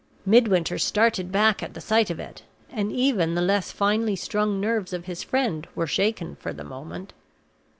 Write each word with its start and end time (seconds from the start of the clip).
Midwinter 0.25 0.79
started 0.79 1.31
back 1.31 1.61
at 1.61 1.75
the 1.75 1.79
sight 1.79 2.09
of 2.09 2.19
it, 2.19 2.41
and 2.71 2.91
even 2.91 3.35
the 3.35 3.41
less 3.43 3.71
finely 3.71 4.15
strung 4.15 4.59
nerves 4.59 4.93
of 4.93 5.05
his 5.05 5.21
friend 5.21 5.67
were 5.75 5.85
shaken 5.85 6.35
for 6.37 6.51
the 6.53 6.63
moment. 6.63 7.13